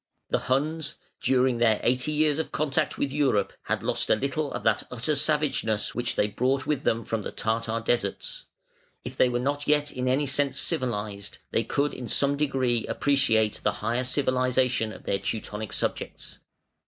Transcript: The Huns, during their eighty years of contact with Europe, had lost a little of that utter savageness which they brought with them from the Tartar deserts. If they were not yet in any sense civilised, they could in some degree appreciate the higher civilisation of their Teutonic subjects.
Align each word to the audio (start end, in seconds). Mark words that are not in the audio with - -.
The 0.31 0.39
Huns, 0.49 0.95
during 1.21 1.59
their 1.59 1.79
eighty 1.83 2.11
years 2.11 2.39
of 2.39 2.51
contact 2.51 2.97
with 2.97 3.11
Europe, 3.13 3.53
had 3.65 3.83
lost 3.83 4.09
a 4.09 4.15
little 4.15 4.51
of 4.51 4.63
that 4.63 4.81
utter 4.89 5.15
savageness 5.15 5.93
which 5.93 6.15
they 6.15 6.27
brought 6.27 6.65
with 6.65 6.81
them 6.81 7.03
from 7.03 7.21
the 7.21 7.31
Tartar 7.31 7.79
deserts. 7.85 8.45
If 9.05 9.15
they 9.15 9.29
were 9.29 9.37
not 9.37 9.67
yet 9.67 9.91
in 9.91 10.07
any 10.07 10.25
sense 10.25 10.59
civilised, 10.59 11.37
they 11.51 11.63
could 11.63 11.93
in 11.93 12.07
some 12.07 12.35
degree 12.35 12.87
appreciate 12.87 13.61
the 13.61 13.73
higher 13.85 14.03
civilisation 14.03 14.91
of 14.91 15.03
their 15.03 15.19
Teutonic 15.19 15.71
subjects. 15.71 16.39